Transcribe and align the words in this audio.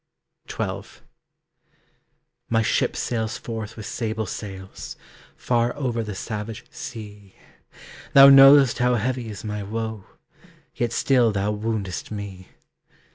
XII. 0.49 0.81
My 2.49 2.63
ship 2.63 2.95
sails 2.95 3.37
forth 3.37 3.77
with 3.77 3.85
sable 3.85 4.25
sails, 4.25 4.95
Far 5.35 5.75
over 5.77 6.01
the 6.01 6.15
savage 6.15 6.65
sea; 6.71 7.35
Thou 8.13 8.29
know'st 8.29 8.79
how 8.79 8.95
heavy 8.95 9.29
is 9.29 9.43
my 9.43 9.61
woe, 9.61 10.05
Yet 10.73 10.91
still 10.91 11.31
thou 11.31 11.51
woundest 11.51 12.09
me. 12.09 12.47